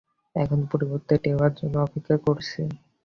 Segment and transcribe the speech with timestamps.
[0.35, 2.61] এখন পরবর্তী ঢেউয়ের জন্য অপেক্ষা করছি।